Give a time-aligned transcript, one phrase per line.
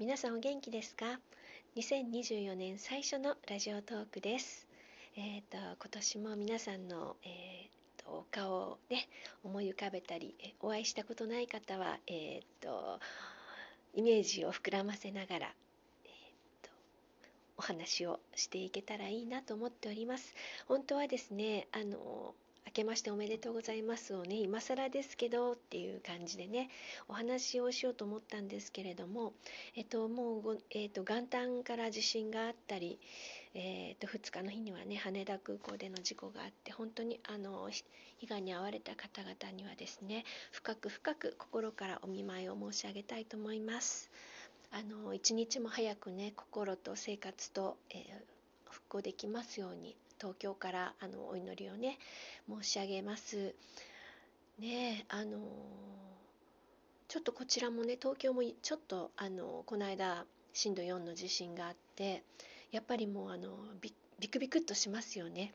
[0.00, 1.20] 皆さんお元気ですか
[1.76, 4.66] ？2024年最初のラジオトークです。
[5.14, 9.10] えっ、ー、と今年も皆さんの、えーと、お顔をね
[9.44, 12.98] 思い浮かべたりお会いしたことない方はえっ、ー、と
[13.92, 15.54] イメージを膨らませながら、
[16.06, 16.70] えーと
[17.58, 20.34] お話をしていけたらいいなと思っております。
[20.66, 22.34] 本当はですねあの
[22.66, 26.70] 明けましておめでとうございますをね今更ですけどっていう感じでね
[27.08, 29.32] お話をしようと思ったんですけれども、
[29.74, 32.98] えっと、もうえっと、元旦から地震があったり、
[33.54, 37.68] えっと、2日の日にはね羽田空港での事故があって本当にあの
[38.18, 44.10] 被害に遭われた方々にはですね深く深く心からお見舞いを申し上げたいと思います。
[44.72, 51.98] あの一日も早くね心と生活と、えー、復興できますように東京からあのお祈りをね
[52.48, 53.54] 申し上げます。
[54.58, 55.38] ねあの
[57.08, 62.22] ちょっとこちらもね東京もちょっとあのこの間震度4の地震があって
[62.70, 65.54] やっぱりもうあのビビクビクっとしますよね。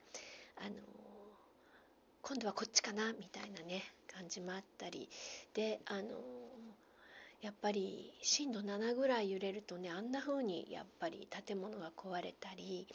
[0.57, 0.75] あの
[2.23, 5.07] 今度はこっちかなみたいなね感じもあったり
[5.53, 6.09] であの
[7.41, 12.87] やっぱり震度7ぐらい揺れるとねあんな風にやっぱり建物が壊れたり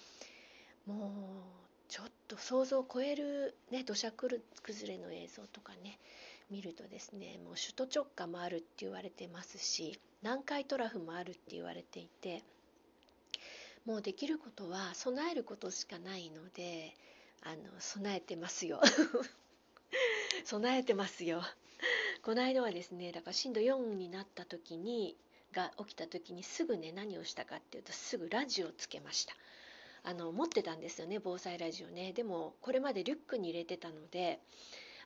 [0.86, 1.59] もう
[1.90, 4.40] ちょっと想像を超える、ね、土砂崩
[4.86, 5.98] れの映像とかね
[6.48, 12.44] 見るとですねもう首都直下もあるって言われてますし南海トラフもあるって言われていて
[13.84, 16.94] もうできることは備えることしかないので
[17.42, 18.80] あの備えてますよ。
[20.44, 21.42] 備えてますよ。
[22.22, 25.16] この間はですねだから震度4になった時に
[25.52, 29.34] が起きた時にすぐね何をしたかっていうとすぐラジオをつけました。
[30.02, 32.12] あの持ってたんですよね防災ラジオね。
[32.12, 34.40] でもこれまでリュックに入れてたので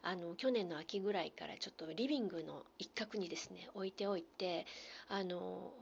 [0.03, 4.67] あの去年の秋ぐらいからちょっとリビングの一角にですね置いておいて
[5.09, 5.73] あの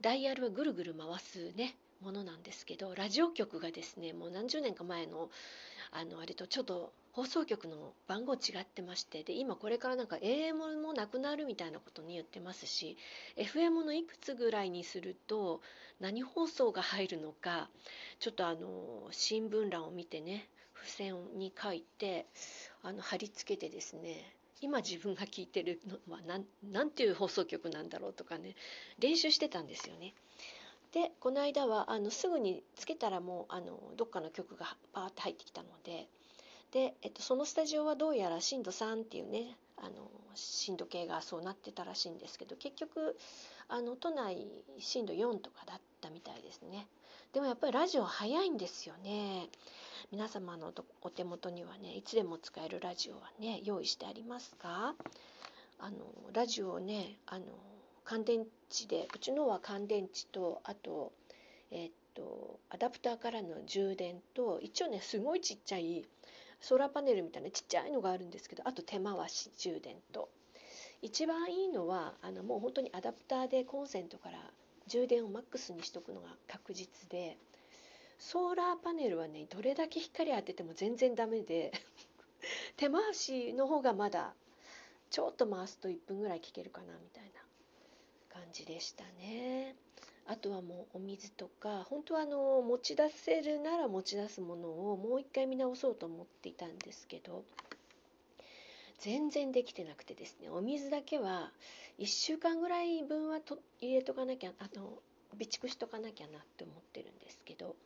[0.00, 5.30] ダイヤルはぐるぐる回すねものなんですけどラジオ局がですねもう何十年か前の
[5.90, 12.98] あのあれとちょっと放送局の番号違ってましてで今これからなんか AM もなくなるみたいなことに言ってますし
[13.38, 15.62] FM のいくつぐらいにすると
[15.98, 17.70] 何放送が入るのか
[18.20, 22.26] ちょっとあの新聞欄を見てね付箋に書いて
[22.82, 26.20] あの貼り付けてですね今自分が聞いてるのは
[26.70, 28.56] 何ていう放送局なんだろうとかね
[28.98, 30.12] 練習してたんですよね。
[30.92, 36.08] でこの間はあのすぐにつけたらもうあのどっかの曲がパーッと入ってきたので
[36.72, 43.16] で、えっと、そのスタジオはどうやら震度3っていうねあの震度計がそうなってたらしいんですけど結局
[43.68, 44.46] あの都内
[44.78, 46.86] 震度4とかだったみたいですね。
[47.32, 49.48] でもやっぱりラジオ早いんですよね。
[50.12, 50.72] 皆様の
[51.02, 54.94] お手元にはねいつでも使えるラジオはね用意してありますか
[55.78, 55.96] あの
[56.32, 57.46] ラジオをねあの
[58.04, 61.12] 乾電池でうちのは乾電池とあと
[61.72, 66.04] えっとアダプターからの充電と一応ねすごいちっちゃい
[66.60, 70.28] ソーラーパネルみたいなちっちゃいのがあるんですけどあと手回し充電と
[71.02, 74.38] 一番いいのはあのもう本当にアダプターでコンセントから
[74.88, 77.36] 充電をマックスにしとくのが確実で
[78.18, 81.72] ソーラーパネルはねどれだけ光当てても全然ダメで
[82.76, 84.34] 手回しの方がまだ
[85.10, 87.40] ちょっと回すと1分ぐらい効けるかなみたいな
[88.30, 89.76] 感じでしたね。
[90.28, 97.44] あとはもうお水とか本当はあの持ち出せるなら持ち出すものをもう一回見直そうと思っていたんですけど
[98.98, 101.52] 全然できてなくてですねお水だけは
[101.98, 104.98] 1週間ぐらい分はと入れとかなきゃあの
[105.32, 107.76] 備蓄しとかなきゃなって思ってるんですけど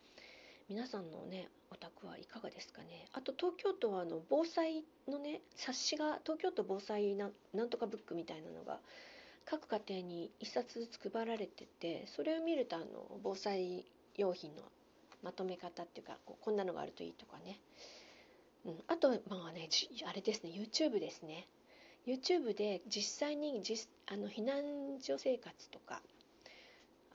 [0.69, 3.07] 皆さんのねお宅はいかがですかね。
[3.13, 8.79] あと東京都はあの防災のね冊子が東京都防災ななんとかブックみたいなのが
[9.51, 12.87] 各家庭に1冊ずつ配られててそれを見るとあの
[13.21, 13.85] 防災
[14.17, 14.63] 用品の
[15.25, 17.59] まとめ方っていうかこうこんなのがあるといいとかね、
[18.65, 19.69] うん、あとまあね
[20.07, 21.49] あれですね YouTube ですね。
[22.07, 26.01] YouTube で実際に実あの避難所生活とか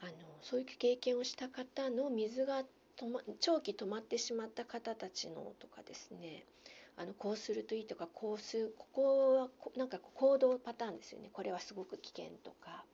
[0.02, 0.12] あの
[0.42, 2.62] そういう経験をした方の水が
[2.96, 6.44] 止、ま、長期止まってしまった方たちのとかですね。
[6.96, 12.84] あのこうするといいとかこうするここはなんか行動パターンですよねこれはすごく危険とか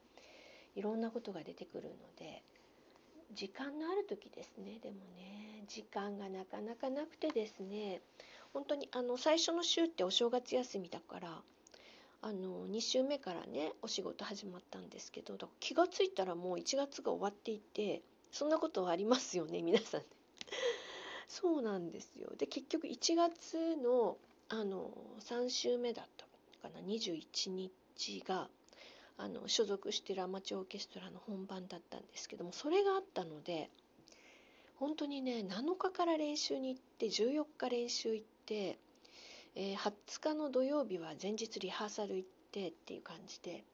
[0.75, 2.43] いろんなことが出てくるので
[3.35, 8.01] 時間のある時ですねでもね時間がなかなかなくてですね
[8.53, 11.41] 本当にあの最初の週ってお正月休みだから
[12.25, 20.07] あの2週目からねお仕事始まったんですけど気が付いたらもう1月が終わっていてそんなことはありますよね皆さんね。
[21.33, 24.19] そうなんですよで結局1月の
[24.51, 24.91] あの
[25.21, 26.27] 3週目だった
[26.69, 28.49] かな21日が
[29.17, 33.71] あの所属してるアマチュアオーケストラの本番だったんですけどもそれがあったので
[34.77, 38.79] 本当にね7日から練習に行って14日練習行って、
[39.57, 43.65] えー、20日の土曜日は前日リハーサル行ってっていう感じで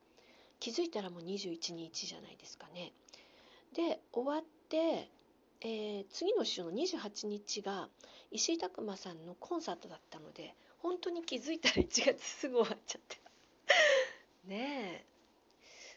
[0.61, 2.93] 気づいたらもう21日じゃないですかね。
[3.75, 5.09] で終わって、
[5.61, 7.89] えー、次の週の28日が
[8.31, 13.17] 石井拓磨さんのコンサートだったので本当に気づいたら1月すぐ終わっちゃって。
[14.47, 15.05] ねえ。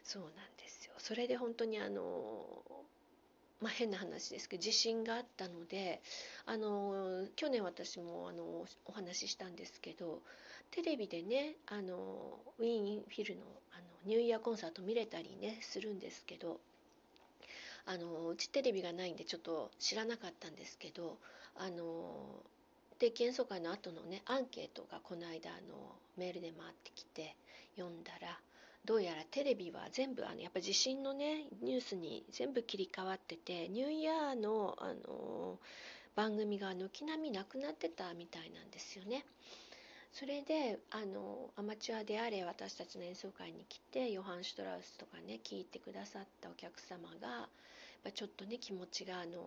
[0.03, 0.93] そうなんですよ。
[0.97, 2.63] それで本当にあの
[3.61, 6.01] まあ、変な話ですけど地震があったので
[6.47, 10.19] あの去年私もあのお話ししたんですけど
[10.71, 16.59] テレビでねあのウィーンフィルのあのニューイヤーコンサート見れたりねするんですけど
[17.85, 21.17] あのうちテレビがないんでちょっと知らなかったんですけど
[21.55, 22.43] あの
[22.99, 27.35] 定期演奏会の後のねアンケートがこの間あのメールで回ってきて
[27.75, 28.39] 読んだら
[28.85, 35.59] どうやらテレビは全部あのやっぱ地震のねニュースに全部切り替わっててニューイヤーのあの
[36.15, 39.23] 番組が軒並みなくなってたみたいなんですよね。
[40.11, 47.47] それであのアマチュアであれ私たちの演奏会に来てヨハン・シュトラウスとかね聞いてくださったお客様が
[48.03, 49.43] ぱちょっとね気持ちがあの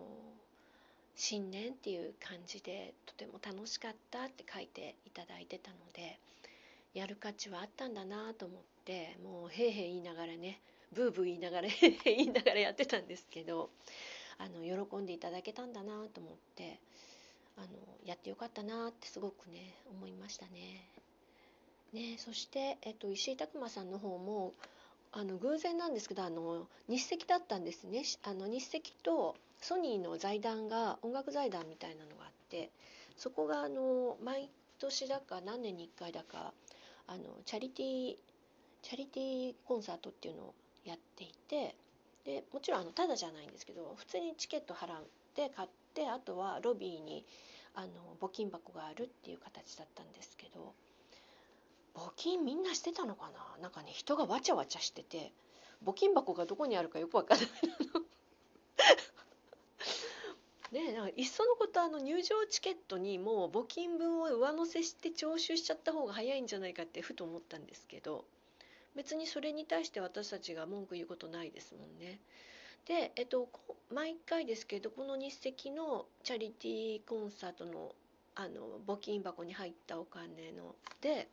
[1.15, 6.19] 新年っていう感じでとても楽しかったって書いていただいてたので
[6.93, 10.59] やる価値はあったんだなと思ってもうへいへい言いながらね
[10.93, 13.69] ブーブー言いながら へいへい言いながらやってたんですけど
[14.37, 16.79] あの喜んでいただけたんだなと思って
[17.57, 17.67] あの
[18.05, 20.89] やってよかったなってすごくね思いましたね。
[21.93, 24.53] ねそして、えっと、石井拓磨さんの方も
[25.17, 28.03] あの偶然なんですけどあの日赤だったんですね。
[28.23, 32.69] あの日赤とソニーの財団が音楽財団みたいなのがあって
[33.15, 36.53] そこがあの毎年だか何年に1回だか
[37.07, 38.15] あのチャリティー
[38.81, 40.53] チャリティーコンサートっていうのを
[40.83, 41.75] やっていて
[42.25, 45.03] でもちろんあのただじゃないんですけど普通にチケット払っ
[45.33, 47.25] て買ってあとはロビーに
[47.73, 47.87] あの
[48.19, 50.73] 募金箱があるっていう形だったんですけど
[51.95, 53.61] 募金みんなしてたのかな？
[53.61, 55.31] なんかね人がわちゃわちゃしてて
[55.83, 57.49] 募金箱がどこにあるかよくわからない
[60.87, 68.25] ねなんかいっそのことあの入場チケットにもう募金分を上乗せして徴収しちゃった方が早いんじゃないかってふと思ったんですけど
[68.95, 72.19] 別にそれに対して私たちが文句言うことないですもんね。
[72.85, 73.49] で、えっと、
[73.91, 77.93] 毎回ですけどこの日赤のチャリティーコンサートの
[78.35, 81.29] あの募金箱に入ったお金ので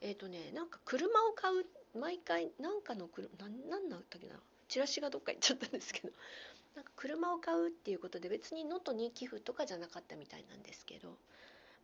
[0.00, 1.66] えっとねなんか車を買う
[1.98, 4.34] 毎回なんかの車何なんだったっけな
[4.68, 6.12] チラシがどっか行っちゃったんですけど
[6.76, 11.16] なんか車を買うっていうことで別に能登に寄付とかじゃなかったみたいなんですけど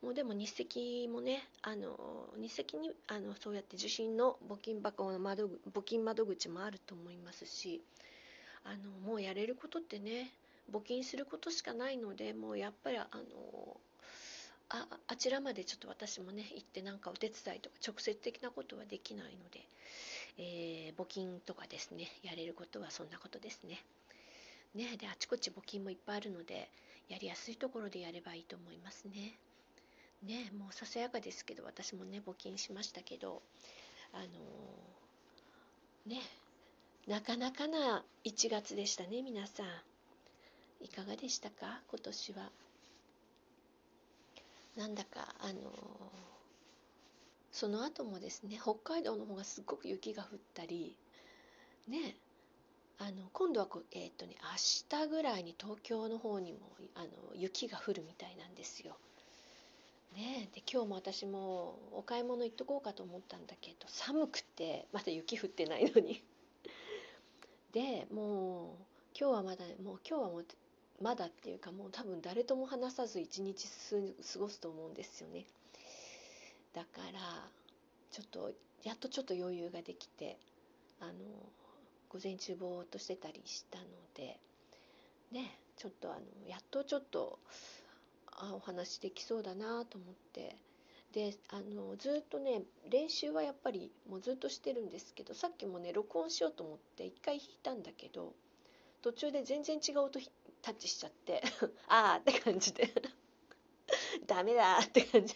[0.02, 7.82] もうでも日赤もねあの日赤にあのそうやって受信の募金箱の窓募金窓口もあると思いますし
[8.64, 10.30] あのもうやれることってね
[10.70, 13.80] 募金することしかないのでもうやっぱりあの
[14.70, 19.60] ああちらまでちょっと私もね行ってなんかお手伝いとか直接的なことはできないので、
[20.38, 23.84] えー、募金とかですねやれることはそんなことですね。
[24.74, 26.68] ね、であちこち募金もいっぱいあるので
[27.08, 29.38] やりやすいところでやればいいと思いますね。
[30.22, 33.42] ねもうささやかですけど私もね募金しましたけど
[34.12, 36.22] あのー、ね
[37.06, 39.66] なかなかな1月でしたね皆さん
[40.84, 42.50] いかがでしたか今年は
[44.76, 45.72] なんだかあの、
[47.54, 50.96] その後もですね北海道の方がすっごく雪が降ったり
[51.86, 52.16] ね
[52.98, 56.58] あの今度はこえー、っとね明日ぐらいに東京の方にも
[56.96, 58.96] あの雪が降るみたいなんですよ。
[60.16, 66.22] ねで今日も私もお買い物行っとこうかと思ったんだけど寒くてまだ雪降ってないのに
[67.72, 68.68] でもう
[69.18, 70.46] 今日はまだもう今日はもう
[71.00, 73.66] まだっていうかもう多分誰とも話さず一日
[74.32, 75.44] 過ごすと思うんですよね。
[76.72, 77.48] だから
[78.10, 80.38] ちょっとやっとちょっと余裕ができて
[81.00, 81.12] あの
[82.08, 83.84] 午前中ぼーっとしてたりしたの
[84.14, 84.38] で
[85.32, 87.38] ねちょっとあのやっとちょっと
[88.32, 90.56] あお話できそうだなと思って。
[91.12, 98.32] であのずっとね練習はやっぱりもうずっとしてるんですけどさっきもね録音しようと思って一回弾いたんだけど
[99.00, 100.28] 途中で全然違う音弾
[100.64, 101.42] タッチしちゃって
[101.88, 102.90] ああって感じで。
[104.26, 105.34] ダメだって感じ。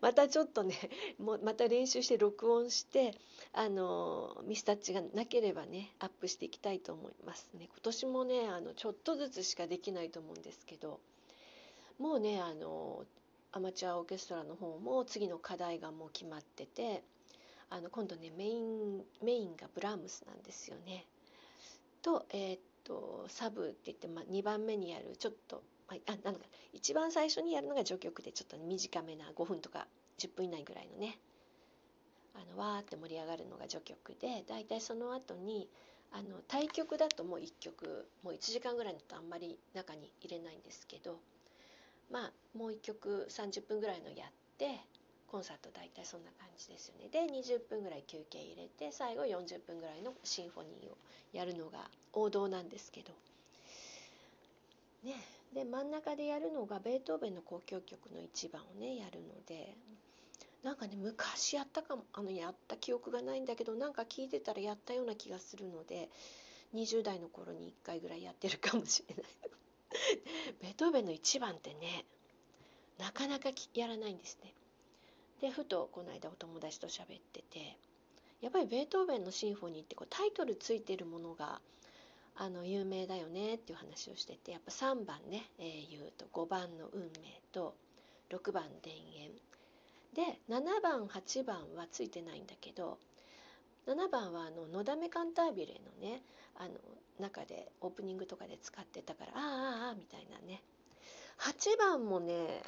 [0.00, 0.74] またちょっとね
[1.18, 3.14] もうまた練習して録音して
[3.52, 7.68] あのミスタッチがなければねアップしていきたいと思いますね。
[7.70, 10.98] 今年もねあのちょっとずつしかできないと思うんですけど
[11.98, 13.06] もうねあの
[13.52, 17.04] アマチュアオーケストラの方も次の課題がもう決まってて
[17.70, 21.06] あの今度ねメインメインがブラームスなんですよね。
[22.02, 26.40] と,、えー、っとサブって言って、まあ、2番目にやるちょっと、まあ、あなんか
[26.72, 29.86] 一番最初にやるのが序曲でちょっと短めな5分とか
[30.18, 31.18] 10分以内ぐらいのね
[32.34, 35.68] あのわーって盛り上がるのが序曲でだいたいその後に
[36.12, 41.18] あの対局だともう1曲もう1時間ぐらいだとあんまり中に入れないんですけど
[42.10, 44.80] まあもう1曲30分ぐらいのやって
[45.34, 47.08] コンサート大体そんな感じですよね。
[47.10, 50.96] で20分ぐらい休憩入れて最後40分ぐらいのシンフォニーを
[51.32, 53.10] やるのが王道なんですけど。
[55.02, 55.16] ね
[55.52, 59.76] で真ん中でやるのがベートーベンの交響曲の1番をねやるので
[60.62, 66.10] なんかね昔やったかもあのやった記憶がないんだけどなんか聞いてたらやったような気がするので
[66.74, 69.24] 20代の頃に1回ぐらいやってるかもしれない。
[70.62, 72.04] ベートーベンの1番ってね
[72.98, 74.54] なかなかやらないんですね。
[75.40, 77.76] でふとこの間お友達と喋ってて
[78.40, 81.60] やっぱりベートーベンのシンフォニーってこうタイトルついてるものが
[82.36, 87.74] あの有名だよねっていう話をしててやっぱ3番ね、えー、言うと5番の運命と
[88.30, 89.30] 6番田園。
[90.14, 92.98] で7番8番はついてないんだけど
[93.86, 96.22] 7番はあの「のだめカンタービレ」のね
[96.56, 96.74] あの
[97.18, 100.62] 中でオープニングとかで使ってたからああああみたいなね。
[101.38, 102.62] 8番もね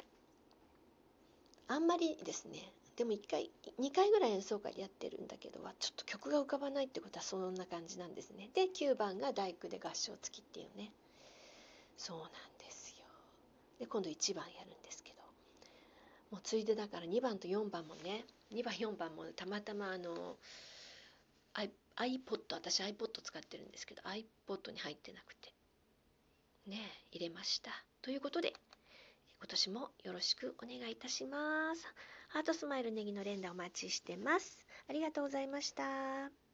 [1.67, 2.71] あんまりですね。
[2.95, 8.49] でも1回2回ぐらい演奏会やってるんだけどはちょっと曲が浮かばないってことはそんな感じなんですね。
[8.53, 10.91] で9番が大工で合唱付きっていうね。
[11.97, 13.05] そうなんですよ。
[13.79, 15.17] で今度1番やるんですけど。
[16.31, 20.35] もうついでだから2番と4番もね2番4番もたまたまあの
[21.95, 25.53] iPod 私 iPod 使ってるんですけど iPod に入ってなくて。
[26.67, 26.79] ね
[27.11, 27.71] 入れました。
[28.01, 28.53] ということで
[29.39, 31.87] 今年もよろしくお願いいたします。
[32.29, 34.65] ハートスマイルネギの連打お待ちしてます。
[34.89, 36.46] ありがとうございました。